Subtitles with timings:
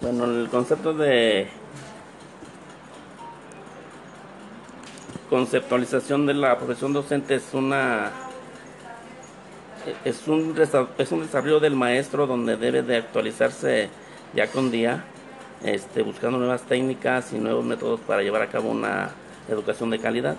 [0.00, 1.48] Bueno, el concepto de
[5.28, 8.12] conceptualización de la profesión docente es una
[10.04, 10.54] es un,
[10.98, 13.88] es un desarrollo del maestro donde debe de actualizarse
[14.34, 15.04] ya con día,
[15.64, 19.10] este, buscando nuevas técnicas y nuevos métodos para llevar a cabo una
[19.48, 20.36] educación de calidad.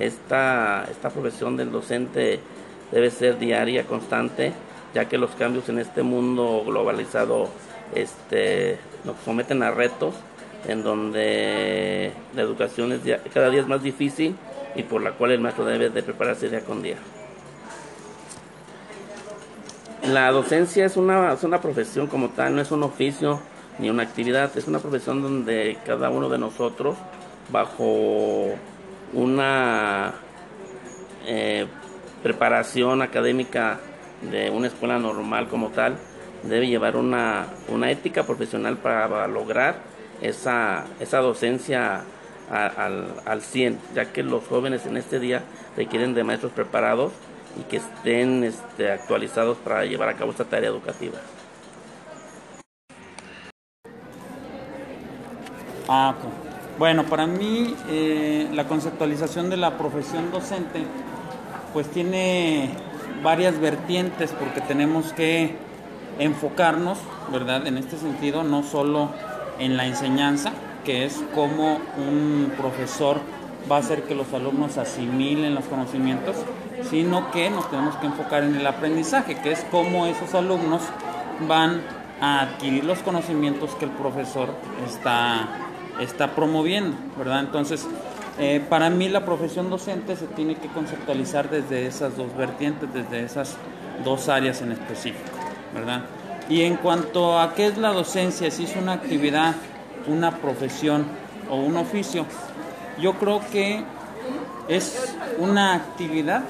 [0.00, 2.40] Esta, esta profesión del docente
[2.90, 4.52] debe ser diaria, constante,
[4.96, 7.50] ya que los cambios en este mundo globalizado
[7.94, 10.14] este, nos someten a retos
[10.66, 13.00] en donde la educación es
[13.34, 14.36] cada día es más difícil
[14.74, 16.96] y por la cual el maestro debe de prepararse día con día.
[20.08, 23.42] La docencia es una, es una profesión como tal, no es un oficio
[23.78, 26.96] ni una actividad, es una profesión donde cada uno de nosotros,
[27.50, 28.46] bajo
[29.12, 30.14] una
[31.26, 31.66] eh,
[32.22, 33.78] preparación académica
[34.22, 35.96] de una escuela normal como tal,
[36.42, 39.76] debe llevar una, una ética profesional para lograr
[40.22, 42.04] esa, esa docencia
[42.50, 45.42] al, al 100, ya que los jóvenes en este día
[45.76, 47.12] requieren de maestros preparados
[47.58, 51.18] y que estén este, actualizados para llevar a cabo esta tarea educativa.
[55.88, 56.14] Ah,
[56.78, 60.84] Bueno, para mí eh, la conceptualización de la profesión docente
[61.72, 62.70] pues tiene
[63.22, 65.56] varias vertientes porque tenemos que
[66.18, 66.98] enfocarnos,
[67.32, 67.66] ¿verdad?
[67.66, 69.10] En este sentido, no solo
[69.58, 70.52] en la enseñanza,
[70.84, 73.20] que es cómo un profesor
[73.70, 76.36] va a hacer que los alumnos asimilen los conocimientos,
[76.88, 80.82] sino que nos tenemos que enfocar en el aprendizaje, que es cómo esos alumnos
[81.48, 81.82] van
[82.20, 84.50] a adquirir los conocimientos que el profesor
[84.86, 85.48] está,
[86.00, 87.40] está promoviendo, ¿verdad?
[87.40, 87.86] Entonces,
[88.38, 93.24] eh, para mí la profesión docente se tiene que conceptualizar desde esas dos vertientes, desde
[93.24, 93.56] esas
[94.04, 95.30] dos áreas en específico,
[95.74, 96.02] ¿verdad?
[96.48, 99.54] Y en cuanto a qué es la docencia, si es una actividad,
[100.06, 101.06] una profesión
[101.50, 102.26] o un oficio,
[103.00, 103.82] yo creo que
[104.68, 106.42] es una actividad,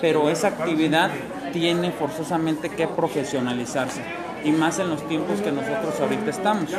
[0.00, 1.10] pero esa actividad
[1.52, 4.02] tiene forzosamente que profesionalizarse,
[4.42, 6.70] y más en los tiempos que nosotros ahorita estamos.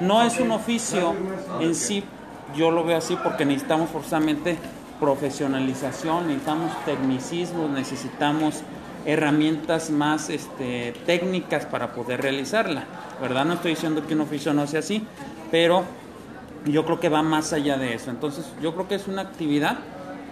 [0.00, 1.14] No es un oficio
[1.60, 2.04] en sí,
[2.54, 4.56] yo lo veo así porque necesitamos forzosamente
[5.00, 8.62] profesionalización, necesitamos tecnicismo, necesitamos
[9.04, 12.84] herramientas más este, técnicas para poder realizarla,
[13.20, 13.44] ¿verdad?
[13.44, 15.06] No estoy diciendo que un oficio no sea así,
[15.50, 15.84] pero
[16.64, 18.10] yo creo que va más allá de eso.
[18.10, 19.78] Entonces, yo creo que es una actividad,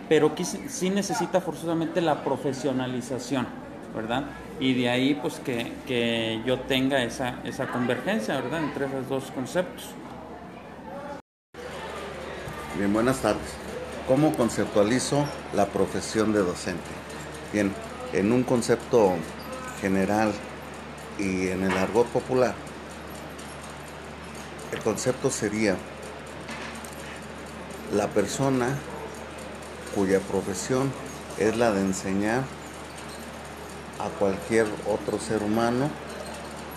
[0.08, 3.46] pero que sí necesita forzosamente la profesionalización,
[3.94, 4.24] ¿verdad?
[4.58, 8.64] Y de ahí, pues, que, que yo tenga esa, esa convergencia, ¿verdad?
[8.64, 9.90] Entre esos dos conceptos.
[12.76, 13.52] Bien, buenas tardes.
[14.08, 15.24] ¿Cómo conceptualizo
[15.54, 16.90] la profesión de docente?
[17.52, 17.72] Bien,
[18.12, 19.14] en un concepto
[19.80, 20.32] general
[21.16, 22.52] y en el argot popular,
[24.72, 25.76] el concepto sería
[27.92, 28.76] la persona
[29.94, 30.90] cuya profesión
[31.38, 32.42] es la de enseñar
[34.00, 35.90] a cualquier otro ser humano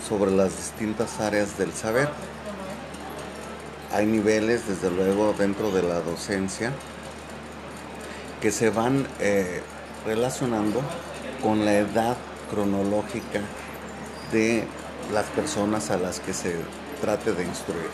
[0.07, 2.07] sobre las distintas áreas del saber.
[3.97, 6.71] Hay niveles, desde luego, dentro de la docencia
[8.39, 9.63] que se van eh,
[10.05, 10.83] relacionando
[11.41, 12.15] con la edad
[12.51, 13.41] cronológica
[14.31, 14.67] de
[15.11, 16.57] las personas a las que se
[17.01, 17.89] trate de instruir.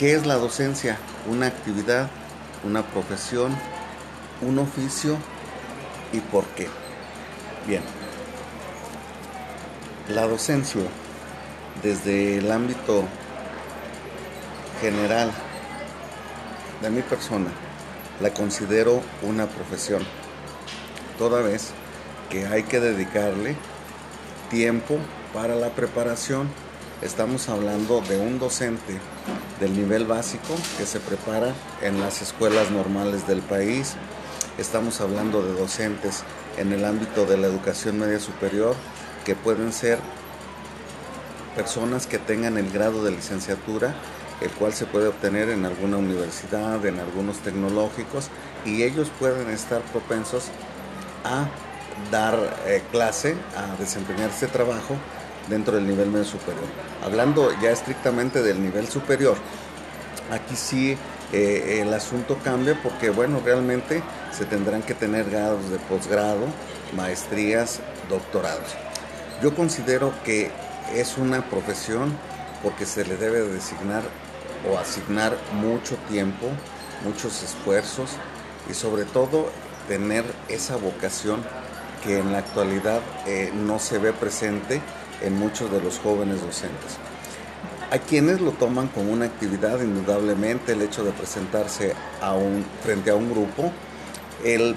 [0.00, 0.98] ¿Qué es la docencia?
[1.28, 2.10] Una actividad,
[2.64, 3.56] una profesión,
[4.42, 5.16] un oficio
[6.12, 6.66] y por qué.
[7.68, 7.84] Bien,
[10.08, 10.80] la docencia
[11.82, 13.04] desde el ámbito
[14.80, 15.30] general
[16.82, 17.50] de mi persona
[18.20, 20.02] la considero una profesión,
[21.18, 21.70] toda vez
[22.28, 23.56] que hay que dedicarle
[24.50, 24.98] tiempo
[25.32, 26.48] para la preparación.
[27.02, 28.98] Estamos hablando de un docente
[29.58, 33.94] del nivel básico que se prepara en las escuelas normales del país.
[34.58, 36.24] Estamos hablando de docentes
[36.58, 38.74] en el ámbito de la educación media superior
[39.24, 39.98] que pueden ser
[41.54, 43.94] personas que tengan el grado de licenciatura
[44.40, 48.28] el cual se puede obtener en alguna universidad, en algunos tecnológicos,
[48.64, 50.46] y ellos pueden estar propensos
[51.24, 51.48] a
[52.10, 54.96] dar eh, clase, a desempeñar este trabajo
[55.48, 56.64] dentro del nivel medio superior.
[57.04, 59.36] Hablando ya estrictamente del nivel superior,
[60.30, 60.96] aquí sí
[61.32, 64.02] eh, el asunto cambia porque, bueno, realmente
[64.32, 66.46] se tendrán que tener grados de posgrado,
[66.94, 68.74] maestrías, doctorados.
[69.42, 70.50] Yo considero que
[70.94, 72.16] es una profesión
[72.62, 74.02] porque se le debe designar
[74.70, 76.48] o asignar mucho tiempo,
[77.04, 78.10] muchos esfuerzos
[78.68, 79.50] y sobre todo
[79.88, 81.42] tener esa vocación
[82.04, 84.80] que en la actualidad eh, no se ve presente
[85.22, 86.98] en muchos de los jóvenes docentes.
[87.90, 93.10] Hay quienes lo toman como una actividad, indudablemente, el hecho de presentarse a un, frente
[93.10, 93.72] a un grupo,
[94.44, 94.76] el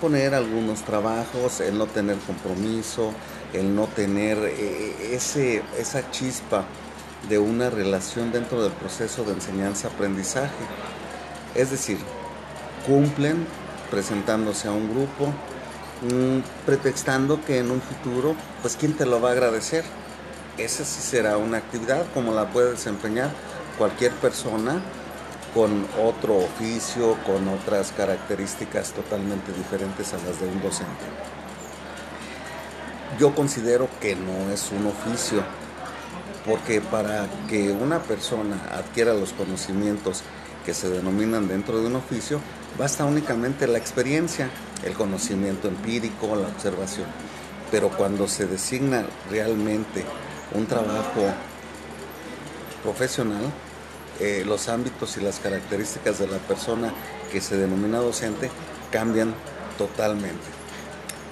[0.00, 3.12] poner algunos trabajos, el no tener compromiso,
[3.58, 6.64] el no tener eh, ese, esa chispa
[7.28, 10.64] de una relación dentro del proceso de enseñanza-aprendizaje.
[11.54, 11.98] Es decir,
[12.86, 13.46] cumplen
[13.90, 15.26] presentándose a un grupo,
[16.02, 19.84] mm, pretextando que en un futuro, pues ¿quién te lo va a agradecer?
[20.58, 23.30] Esa sí será una actividad como la puede desempeñar
[23.78, 24.80] cualquier persona
[25.54, 31.04] con otro oficio, con otras características totalmente diferentes a las de un docente.
[33.18, 35.42] Yo considero que no es un oficio,
[36.44, 40.22] porque para que una persona adquiera los conocimientos
[40.66, 42.40] que se denominan dentro de un oficio,
[42.78, 44.50] basta únicamente la experiencia,
[44.84, 47.06] el conocimiento empírico, la observación.
[47.70, 50.04] Pero cuando se designa realmente
[50.52, 51.22] un trabajo
[52.82, 53.50] profesional,
[54.20, 56.92] eh, los ámbitos y las características de la persona
[57.32, 58.50] que se denomina docente
[58.90, 59.34] cambian
[59.78, 60.65] totalmente.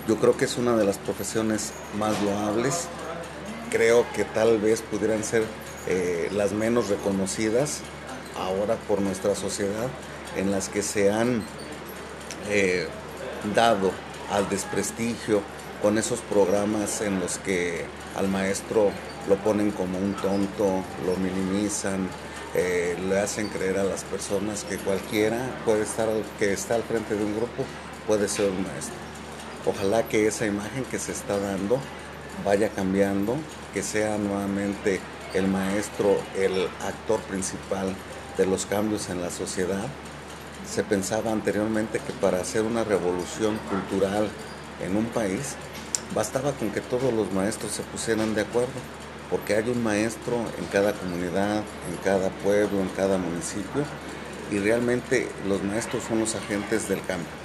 [0.06, 2.88] Yo creo que es una de las profesiones más loables,
[3.70, 5.44] creo que tal vez pudieran ser
[5.86, 7.80] eh, las menos reconocidas
[8.36, 9.88] ahora por nuestra sociedad,
[10.36, 11.42] en las que se han
[12.50, 12.86] eh,
[13.54, 13.92] dado
[14.30, 15.40] al desprestigio
[15.80, 18.90] con esos programas en los que al maestro
[19.26, 22.08] lo ponen como un tonto, lo minimizan,
[22.54, 26.08] eh, le hacen creer a las personas que cualquiera puede estar,
[26.38, 27.64] que está al frente de un grupo,
[28.06, 29.13] puede ser un maestro.
[29.66, 31.78] Ojalá que esa imagen que se está dando
[32.44, 33.36] vaya cambiando,
[33.72, 35.00] que sea nuevamente
[35.32, 37.94] el maestro el actor principal
[38.36, 39.86] de los cambios en la sociedad.
[40.70, 44.28] Se pensaba anteriormente que para hacer una revolución cultural
[44.84, 45.56] en un país
[46.14, 48.68] bastaba con que todos los maestros se pusieran de acuerdo,
[49.30, 53.84] porque hay un maestro en cada comunidad, en cada pueblo, en cada municipio,
[54.50, 57.43] y realmente los maestros son los agentes del cambio.